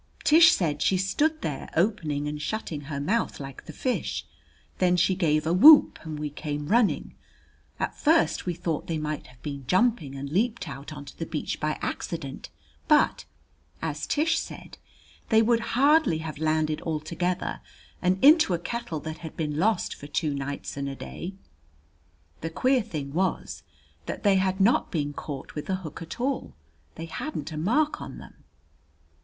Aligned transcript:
Tish 0.23 0.51
said 0.51 0.81
she 0.81 0.97
stood 0.97 1.43
there, 1.43 1.69
opening 1.75 2.27
and 2.27 2.41
shutting 2.41 2.85
her 2.89 2.99
mouth 2.99 3.39
like 3.39 3.65
the 3.65 3.71
fish. 3.71 4.25
Then 4.79 4.97
she 4.97 5.13
gave 5.13 5.45
a 5.45 5.53
whoop 5.53 5.99
and 6.01 6.17
we 6.17 6.31
came 6.31 6.69
running. 6.69 7.13
At 7.79 7.95
first 7.95 8.47
we 8.47 8.55
thought 8.55 8.87
they 8.87 8.97
might 8.97 9.27
have 9.27 9.39
been 9.43 9.63
jumping 9.67 10.15
and 10.15 10.27
leaped 10.27 10.67
out 10.67 10.91
on 10.91 11.05
to 11.05 11.15
the 11.15 11.27
beach 11.27 11.59
by 11.59 11.77
accident, 11.83 12.49
but, 12.87 13.25
as 13.79 14.07
Tish 14.07 14.39
said, 14.39 14.79
they 15.29 15.43
would 15.43 15.59
hardly 15.77 16.17
have 16.17 16.39
landed 16.39 16.81
all 16.81 16.99
together 16.99 17.61
and 18.01 18.17
into 18.25 18.55
a 18.55 18.57
kettle 18.59 19.01
that 19.01 19.19
had 19.19 19.37
been 19.37 19.59
lost 19.59 19.93
for 19.93 20.07
two 20.07 20.33
nights 20.33 20.75
and 20.77 20.89
a 20.89 20.95
day. 20.95 21.35
The 22.39 22.49
queer 22.49 22.81
thing 22.81 23.13
was 23.13 23.61
that 24.07 24.23
they 24.23 24.37
had 24.37 24.59
not 24.59 24.89
been 24.89 25.13
caught 25.13 25.53
with 25.53 25.69
a 25.69 25.75
hook 25.85 26.01
at 26.01 26.19
all. 26.19 26.55
They 26.95 27.05
hadn't 27.05 27.51
a 27.51 27.57
mark 27.57 28.01
on 28.01 28.17
them. 28.17 28.43